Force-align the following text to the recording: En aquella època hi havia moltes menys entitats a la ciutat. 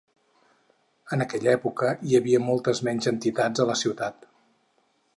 En 1.17 1.25
aquella 1.25 1.53
època 1.59 1.93
hi 2.13 2.17
havia 2.21 2.41
moltes 2.47 2.83
menys 2.91 3.13
entitats 3.15 3.67
a 3.67 3.71
la 3.75 3.81
ciutat. 3.85 4.31